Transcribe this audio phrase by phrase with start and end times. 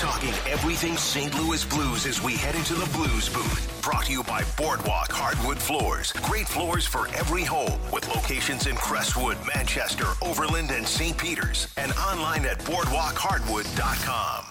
[0.00, 1.38] Talking everything St.
[1.38, 3.80] Louis Blues as we head into the Blues booth.
[3.82, 6.12] Brought to you by Boardwalk Hardwood Floors.
[6.22, 11.18] Great floors for every home with locations in Crestwood, Manchester, Overland, and St.
[11.18, 11.68] Peters.
[11.76, 14.49] And online at boardwalkhardwood.com.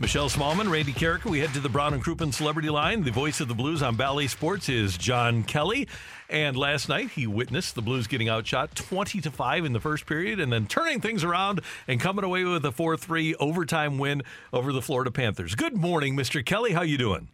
[0.00, 1.26] Michelle Smallman, Randy Karraker.
[1.26, 3.02] We head to the Brown and Crouppen Celebrity Line.
[3.02, 5.88] The voice of the Blues on Bally Sports is John Kelly.
[6.30, 10.06] And last night he witnessed the Blues getting outshot 20 to 5 in the first
[10.06, 14.22] period and then turning things around and coming away with a 4-3 overtime win
[14.54, 15.54] over the Florida Panthers.
[15.54, 16.42] Good morning, Mr.
[16.42, 16.72] Kelly.
[16.72, 17.28] How are you doing?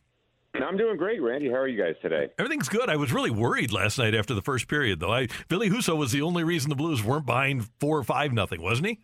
[0.56, 1.48] I'm doing great, Randy.
[1.48, 2.30] How are you guys today?
[2.36, 2.90] Everything's good.
[2.90, 5.12] I was really worried last night after the first period, though.
[5.12, 8.60] I Ville Husso was the only reason the Blues weren't behind four or five nothing,
[8.60, 8.98] wasn't he?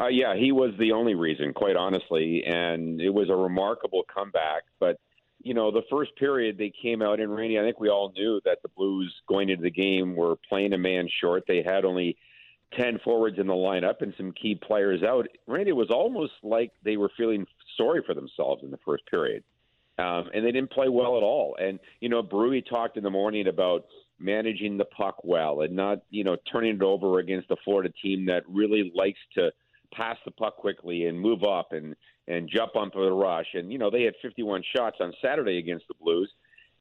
[0.00, 4.62] Uh, yeah, he was the only reason, quite honestly, and it was a remarkable comeback.
[4.80, 4.98] But
[5.42, 8.40] you know, the first period they came out, in Randy, I think we all knew
[8.44, 11.44] that the Blues going into the game were playing a man short.
[11.46, 12.16] They had only
[12.78, 15.26] ten forwards in the lineup and some key players out.
[15.46, 19.42] Randy, was almost like they were feeling sorry for themselves in the first period,
[19.98, 21.56] um, and they didn't play well at all.
[21.60, 23.86] And you know, Brewy talked in the morning about
[24.18, 28.26] managing the puck well and not, you know, turning it over against a Florida team
[28.26, 29.50] that really likes to
[29.92, 31.94] pass the puck quickly and move up and
[32.28, 33.46] and jump on for the rush.
[33.54, 36.30] And you know they had 51 shots on Saturday against the Blues.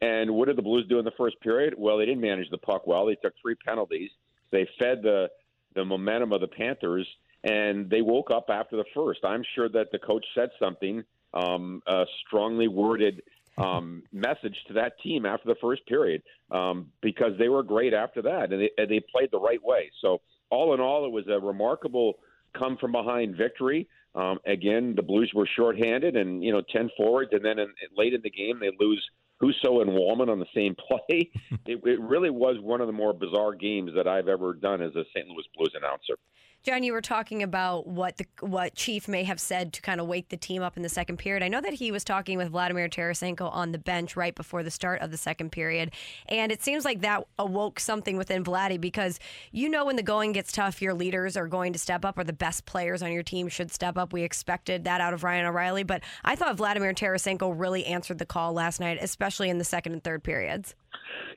[0.01, 1.75] And what did the Blues do in the first period?
[1.77, 3.05] Well, they didn't manage the puck well.
[3.05, 4.09] They took three penalties.
[4.51, 5.29] They fed the
[5.73, 7.07] the momentum of the Panthers,
[7.43, 9.19] and they woke up after the first.
[9.23, 13.21] I'm sure that the coach said something, um, a strongly worded
[13.57, 18.21] um, message to that team after the first period, um, because they were great after
[18.23, 19.91] that, and they, and they played the right way.
[20.01, 22.15] So all in all, it was a remarkable
[22.57, 23.87] come from behind victory.
[24.13, 28.13] Um, again, the Blues were shorthanded and, you know, 10 forwards, and then in, late
[28.13, 29.03] in the game, they lose
[29.41, 31.31] Husso and Walman on the same play.
[31.65, 34.95] it, it really was one of the more bizarre games that I've ever done as
[34.95, 35.27] a St.
[35.27, 36.15] Louis Blues announcer.
[36.63, 40.05] John, you were talking about what the what Chief may have said to kind of
[40.05, 41.41] wake the team up in the second period.
[41.41, 44.69] I know that he was talking with Vladimir Tarasenko on the bench right before the
[44.69, 45.91] start of the second period,
[46.29, 49.19] and it seems like that awoke something within Vladdy because
[49.51, 52.23] you know when the going gets tough, your leaders are going to step up, or
[52.23, 54.13] the best players on your team should step up.
[54.13, 58.25] We expected that out of Ryan O'Reilly, but I thought Vladimir Tarasenko really answered the
[58.27, 60.75] call last night, especially in the second and third periods.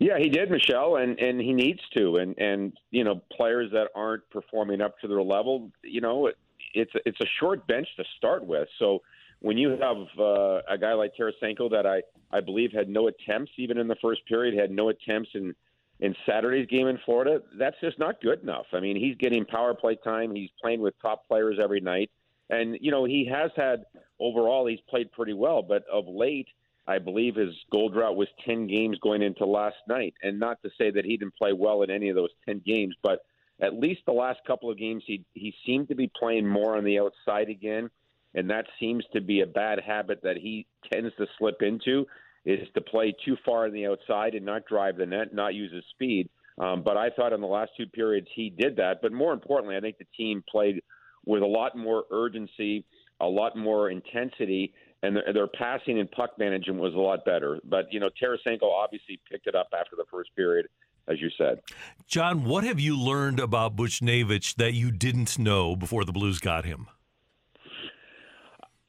[0.01, 2.17] Yeah, he did, Michelle, and and he needs to.
[2.17, 6.37] And and you know, players that aren't performing up to their level, you know, it,
[6.75, 8.69] it's it's a short bench to start with.
[8.79, 9.03] So
[9.41, 12.03] when you have uh, a guy like Tarasenko that I
[12.37, 15.55] I believe had no attempts even in the first period, had no attempts in
[16.01, 18.67] in Saturday's game in Florida, that's just not good enough.
[18.73, 20.35] I mean, he's getting power play time.
[20.35, 22.11] He's playing with top players every night,
[22.51, 23.85] and you know he has had
[24.19, 26.49] overall he's played pretty well, but of late
[26.87, 30.15] I believe his goal drought was 10 games going into last night.
[30.23, 32.95] And not to say that he didn't play well in any of those 10 games,
[33.03, 33.21] but
[33.61, 36.85] at least the last couple of games, he, he seemed to be playing more on
[36.85, 37.89] the outside again.
[38.35, 42.07] And that seems to be a bad habit that he tends to slip into
[42.45, 45.73] is to play too far on the outside and not drive the net, not use
[45.73, 46.29] his speed.
[46.59, 49.01] Um, but I thought in the last two periods he did that.
[49.03, 50.83] But more importantly, I think the team played
[51.25, 52.85] with a lot more urgency,
[53.21, 54.75] a lot more intensity,
[55.05, 57.61] and their, their passing and puck management was a lot better.
[57.65, 60.69] But you know, Tarasenko obviously picked it up after the first period,
[61.09, 61.61] as you said.
[62.07, 66.65] John, what have you learned about Buchnevich that you didn't know before the Blues got
[66.65, 66.87] him?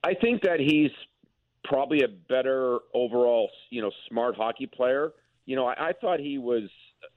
[0.04, 0.92] I think that he's
[1.64, 5.12] probably a better overall, you know, smart hockey player.
[5.46, 6.70] You know, I, I thought he was,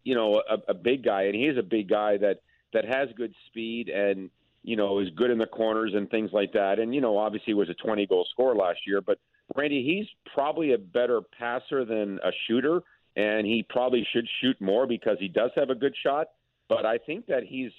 [0.03, 2.41] you know, a, a big guy, and he is a big guy that
[2.73, 4.29] that has good speed and
[4.69, 6.79] you know, is good in the corners and things like that.
[6.79, 9.01] And, you know, obviously was a 20 goal scorer last year.
[9.01, 9.19] But,
[9.57, 12.83] Randy, he's probably a better passer than a shooter,
[13.17, 16.27] and he probably should shoot more because he does have a good shot.
[16.69, 17.71] But I think that he's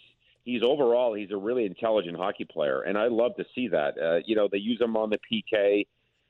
[0.45, 3.93] he's overall he's a really intelligent hockey player, and I love to see that.
[4.01, 5.85] Uh, you know, they use him on the PK.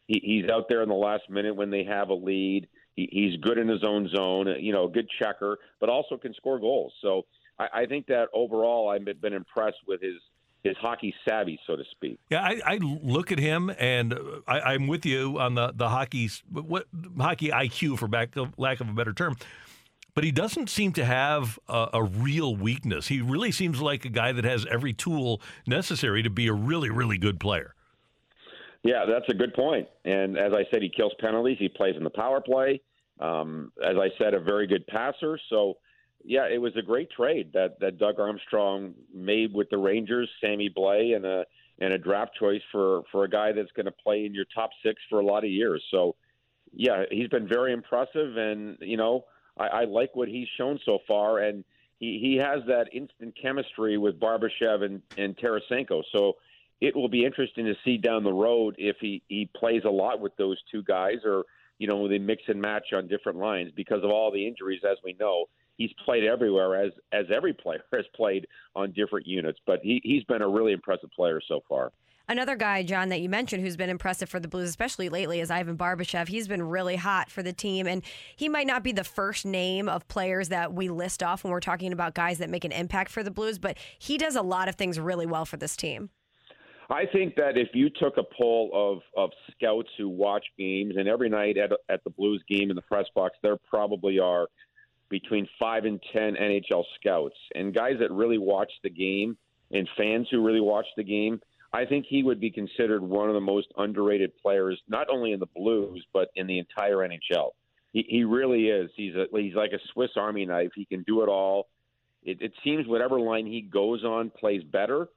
[0.07, 2.67] He, he's out there in the last minute when they have a lead.
[2.97, 4.53] He, he's good in his own zone.
[4.59, 6.91] You know, a good checker, but also can score goals.
[7.01, 7.27] So
[7.57, 10.15] I, I think that overall I've been impressed with his
[10.63, 12.19] his hockey savvy, so to speak.
[12.29, 14.17] Yeah, I, I look at him, and
[14.47, 18.89] I, am with you on the the hockey what hockey IQ for back lack of
[18.89, 19.35] a better term.
[20.15, 23.07] But he doesn't seem to have a, a, real weakness.
[23.07, 26.89] He really seems like a guy that has every tool necessary to be a really,
[26.89, 27.73] really good player.
[28.83, 29.87] Yeah, that's a good point.
[30.05, 31.57] And as I said, he kills penalties.
[31.59, 32.81] He plays in the power play.
[33.19, 35.39] Um, as I said, a very good passer.
[35.49, 35.75] So,
[36.23, 40.69] yeah, it was a great trade that that Doug Armstrong made with the Rangers, Sammy
[40.69, 41.45] Blais, and a
[41.79, 44.71] and a draft choice for for a guy that's going to play in your top
[44.83, 45.83] six for a lot of years.
[45.91, 46.15] So,
[46.73, 49.25] yeah, he's been very impressive, and you know,
[49.57, 51.63] I, I like what he's shown so far, and
[51.99, 56.03] he he has that instant chemistry with Barbashev and and Tarasenko.
[56.11, 56.33] So
[56.81, 60.19] it will be interesting to see down the road if he he plays a lot
[60.19, 61.45] with those two guys, or
[61.77, 64.97] you know, they mix and match on different lines because of all the injuries, as
[65.03, 65.45] we know.
[65.79, 68.45] He's played everywhere, as as every player has played
[68.75, 69.57] on different units.
[69.65, 71.91] But he he's been a really impressive player so far.
[72.27, 75.49] Another guy, John, that you mentioned who's been impressive for the Blues, especially lately, is
[75.49, 76.27] Ivan Barbashev.
[76.27, 78.03] He's been really hot for the team, and
[78.35, 81.59] he might not be the first name of players that we list off when we're
[81.59, 84.69] talking about guys that make an impact for the Blues, but he does a lot
[84.69, 86.11] of things really well for this team.
[86.91, 91.07] I think that if you took a poll of, of scouts who watch games, and
[91.07, 94.47] every night at, at the Blues game in the press box, there probably are
[95.09, 99.37] between five and ten NHL scouts and guys that really watch the game
[99.71, 101.39] and fans who really watch the game
[101.71, 105.39] I think he would be considered one of the most underrated players, not only in
[105.39, 107.51] the Blues but in the entire NHL.
[107.93, 108.89] He, he really is.
[108.95, 110.71] He's a, he's like a Swiss Army knife.
[110.75, 111.67] He can do it all.
[112.23, 115.07] It, it seems whatever line he goes on plays better.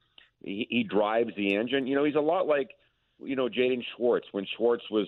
[0.43, 1.87] He, he drives the engine.
[1.87, 2.69] You know, he's a lot like
[3.19, 5.07] you know Jaden Schwartz when Schwartz was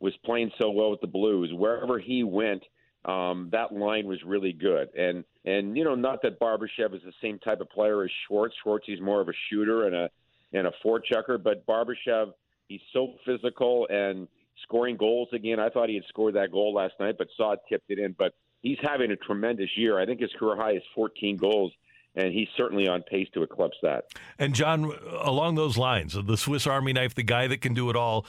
[0.00, 1.50] was playing so well with the Blues.
[1.52, 2.62] Wherever he went,
[3.06, 4.88] um, that line was really good.
[4.94, 8.54] And and you know, not that Barbashev is the same type of player as Schwartz.
[8.62, 10.10] Schwartz he's more of a shooter and a
[10.52, 11.42] and a forechecker.
[11.42, 12.32] But Barbashev,
[12.68, 14.26] he's so physical and
[14.64, 15.60] scoring goals again.
[15.60, 18.14] I thought he had scored that goal last night, but Saad tipped it in.
[18.18, 20.00] But he's having a tremendous year.
[20.00, 21.72] I think his career high is 14 goals
[22.16, 24.06] and he's certainly on pace to eclipse that.
[24.38, 27.96] And John, along those lines, the Swiss Army knife, the guy that can do it
[27.96, 28.26] all.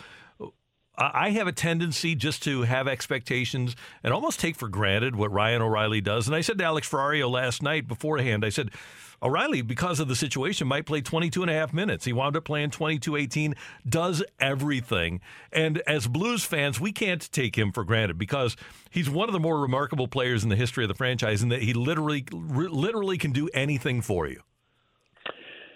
[0.98, 5.62] I have a tendency just to have expectations and almost take for granted what Ryan
[5.62, 6.26] O'Reilly does.
[6.26, 8.72] And I said to Alex Ferrario last night beforehand, I said,
[9.22, 12.06] O'Reilly, because of the situation, might play 22 and a half minutes.
[12.06, 13.56] He wound up playing 22 18,
[13.88, 15.22] does everything.
[15.52, 18.56] And as Blues fans, we can't take him for granted because
[18.90, 21.62] he's one of the more remarkable players in the history of the franchise and that
[21.62, 24.42] he literally, literally can do anything for you.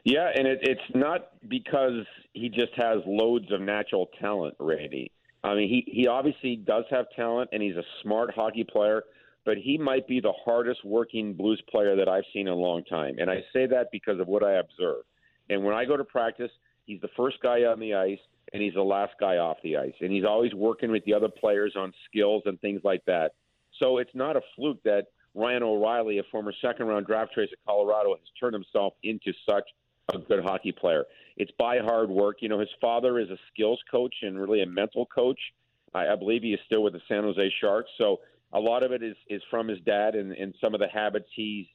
[0.03, 5.11] Yeah, and it, it's not because he just has loads of natural talent, Randy.
[5.43, 9.03] I mean, he, he obviously does have talent, and he's a smart hockey player
[9.45, 12.83] but he might be the hardest working blues player that I've seen in a long
[12.83, 13.15] time.
[13.19, 15.03] And I say that because of what I observe.
[15.49, 16.51] And when I go to practice,
[16.85, 18.19] he's the first guy on the ice
[18.53, 19.93] and he's the last guy off the ice.
[20.01, 23.31] And he's always working with the other players on skills and things like that.
[23.79, 27.57] So it's not a fluke that Ryan O'Reilly, a former second round draft choice at
[27.65, 29.63] Colorado, has turned himself into such
[30.13, 31.05] a good hockey player.
[31.37, 32.37] It's by hard work.
[32.41, 35.39] You know, his father is a skills coach and really a mental coach.
[35.93, 37.89] I, I believe he is still with the San Jose Sharks.
[37.97, 38.19] So
[38.53, 41.27] a lot of it is is from his dad and, and some of the habits
[41.35, 41.65] he's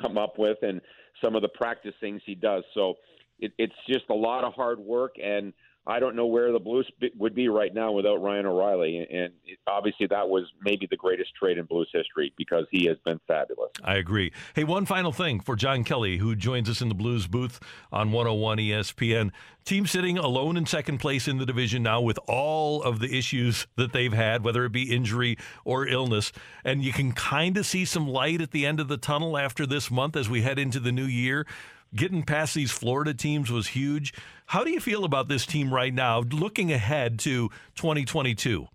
[0.00, 0.80] come up with and
[1.22, 2.64] some of the practice things he does.
[2.74, 2.94] So
[3.40, 5.52] it, it's just a lot of hard work and
[5.88, 6.86] I don't know where the Blues
[7.16, 9.32] would be right now without Ryan O'Reilly, and
[9.66, 13.70] obviously that was maybe the greatest trade in Blues history because he has been fabulous.
[13.82, 14.30] I agree.
[14.54, 17.58] Hey, one final thing for John Kelly, who joins us in the Blues booth
[17.90, 19.30] on 101 ESPN.
[19.64, 23.66] Team sitting alone in second place in the division now with all of the issues
[23.76, 26.32] that they've had, whether it be injury or illness,
[26.64, 29.64] and you can kind of see some light at the end of the tunnel after
[29.64, 31.46] this month as we head into the new year
[31.94, 34.14] getting past these Florida teams was huge.
[34.46, 38.66] How do you feel about this team right now, looking ahead to 2022?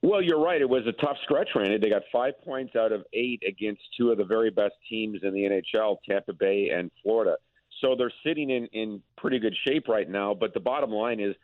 [0.00, 0.60] Well, you're right.
[0.60, 1.78] It was a tough stretch, Randy.
[1.78, 5.34] They got five points out of eight against two of the very best teams in
[5.34, 7.36] the NHL, Tampa Bay and Florida.
[7.80, 10.34] So they're sitting in, in pretty good shape right now.
[10.34, 11.34] But the bottom line is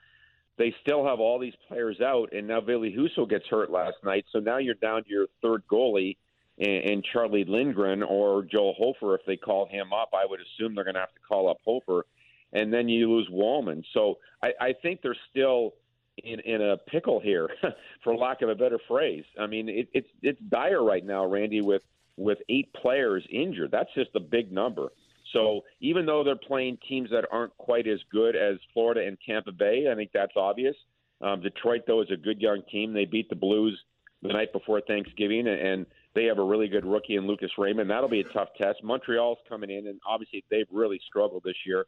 [0.56, 4.24] they still have all these players out, and now Ville Husso gets hurt last night.
[4.30, 6.16] So now you're down to your third goalie
[6.58, 10.74] and, and Charlie Lindgren or Joel Hofer, if they call him up, I would assume
[10.74, 12.06] they're going to have to call up Hofer,
[12.52, 13.84] and then you lose Walman.
[13.92, 15.74] So I, I think they're still
[16.18, 17.48] in in a pickle here,
[18.04, 19.24] for lack of a better phrase.
[19.38, 21.82] I mean, it, it's it's dire right now, Randy, with
[22.16, 23.70] with eight players injured.
[23.70, 24.90] That's just a big number.
[25.32, 29.50] So even though they're playing teams that aren't quite as good as Florida and Tampa
[29.50, 30.76] Bay, I think that's obvious.
[31.20, 32.92] Um, Detroit, though, is a good young team.
[32.92, 33.78] They beat the Blues
[34.24, 37.90] the night before Thanksgiving, and they have a really good rookie in Lucas Raymond.
[37.90, 38.82] That'll be a tough test.
[38.82, 41.84] Montreal's coming in, and obviously they've really struggled this year.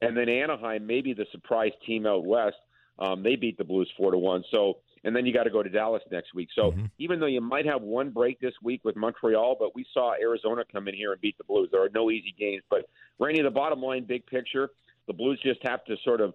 [0.00, 2.56] And then Anaheim, maybe the surprise team out west.
[3.00, 4.44] Um, they beat the Blues four to one.
[4.50, 6.48] So, and then you got to go to Dallas next week.
[6.54, 6.84] So, mm-hmm.
[6.98, 10.62] even though you might have one break this week with Montreal, but we saw Arizona
[10.70, 11.70] come in here and beat the Blues.
[11.72, 12.62] There are no easy games.
[12.70, 14.70] But Randy, the bottom line, big picture,
[15.06, 16.34] the Blues just have to sort of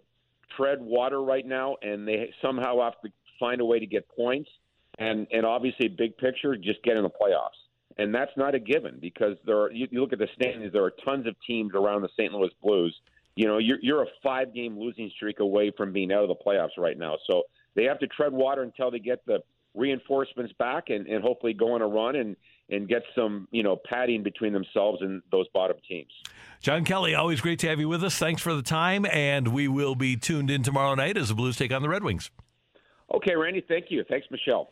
[0.57, 3.09] tread water right now, and they somehow have to
[3.39, 4.49] find a way to get points
[4.99, 7.59] and and obviously big picture, just get in the playoffs.
[7.97, 9.71] And that's not a given because there are.
[9.71, 10.73] You, you look at the standings.
[10.73, 12.33] There are tons of teams around the St.
[12.33, 12.95] Louis Blues.
[13.35, 16.35] You know, you're you're a five game losing streak away from being out of the
[16.35, 17.17] playoffs right now.
[17.29, 17.43] So
[17.75, 19.39] they have to tread water until they get the
[19.73, 22.35] reinforcements back and, and hopefully go on a run and
[22.69, 26.11] and get some you know padding between themselves and those bottom teams.
[26.61, 28.17] John Kelly, always great to have you with us.
[28.17, 31.57] Thanks for the time, and we will be tuned in tomorrow night as the Blues
[31.57, 32.31] take on the Red Wings.
[33.13, 34.03] Okay, Randy, thank you.
[34.09, 34.69] Thanks, Michelle.